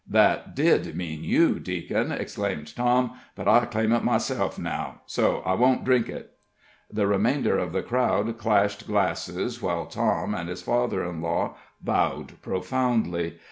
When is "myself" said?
4.03-4.57